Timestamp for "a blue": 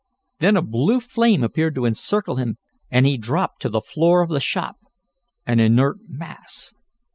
0.57-0.99